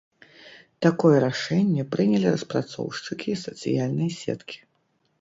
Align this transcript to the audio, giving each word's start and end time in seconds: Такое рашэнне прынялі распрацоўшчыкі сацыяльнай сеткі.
Такое 0.85 1.17
рашэнне 1.25 1.85
прынялі 1.93 2.27
распрацоўшчыкі 2.35 3.39
сацыяльнай 3.45 4.09
сеткі. 4.21 4.57